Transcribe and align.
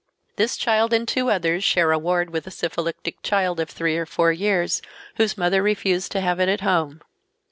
This 0.35 0.57
child 0.57 0.93
and 0.93 1.07
two 1.07 1.29
others 1.29 1.63
share 1.63 1.91
a 1.91 1.99
ward 1.99 2.31
with 2.31 2.47
a 2.47 2.49
syphilitic 2.49 3.21
child 3.21 3.59
of 3.59 3.69
three 3.69 3.95
or 3.97 4.07
four 4.07 4.31
years, 4.31 4.81
whose 5.17 5.37
mother 5.37 5.61
refused 5.61 6.11
to 6.13 6.21
have 6.21 6.39
it 6.39 6.49
at 6.49 6.61
home. 6.61 7.01